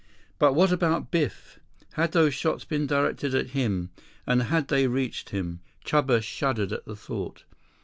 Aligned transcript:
But 0.39 0.53
what 0.53 0.71
about 0.71 1.11
Biff? 1.11 1.59
Had 1.93 2.11
those 2.13 2.33
shots 2.33 2.65
been 2.65 2.87
directed 2.87 3.35
at 3.35 3.51
him? 3.51 3.91
And 4.25 4.41
had 4.41 4.67
they 4.67 4.87
reached 4.87 5.29
him? 5.29 5.59
Chuba 5.85 6.23
shuddered 6.23 6.73
at 6.73 6.85
the 6.85 6.95
thought. 6.95 7.43